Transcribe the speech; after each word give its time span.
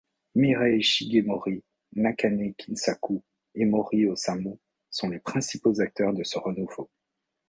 Mirei 0.33 0.81
Shigemori, 0.81 1.63
Nakane 1.93 2.55
Kinsaku 2.55 3.23
et 3.53 3.65
Mori 3.65 4.07
Osamu 4.07 4.59
sont 4.89 5.09
les 5.09 5.19
principaux 5.19 5.79
acteurs 5.79 6.15
de 6.15 6.23
ce 6.23 6.39
renouveau. 6.39 6.89